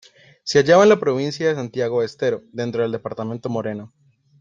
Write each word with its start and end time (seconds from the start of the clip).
Se 0.43 0.57
hallaba 0.57 0.81
en 0.81 0.89
la 0.89 0.97
provincia 0.99 1.47
de 1.47 1.53
Santiago 1.53 1.99
del 2.01 2.07
Estero, 2.09 2.41
dentro 2.51 2.81
del 2.81 2.91
Departamento 2.91 3.49
Moreno. 3.49 3.93